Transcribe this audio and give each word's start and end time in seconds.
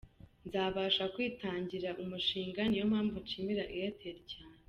Nzabasha 0.45 1.03
kwitangirira 1.13 1.91
umushinga, 2.03 2.59
niyo 2.65 2.85
mpamvu 2.91 3.15
nshimira 3.23 3.63
Airtel 3.75 4.17
cyane. 4.31 4.55